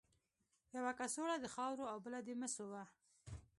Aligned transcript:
یوه 0.75 0.91
کڅوړه 0.99 1.35
د 1.39 1.45
خاورو 1.53 1.85
او 1.91 1.97
بله 2.05 2.19
د 2.23 2.29
مسو 2.39 2.63
وه. 2.71 2.83